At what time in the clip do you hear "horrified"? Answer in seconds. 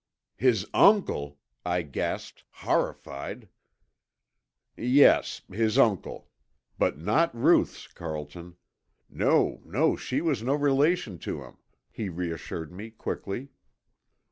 2.49-3.49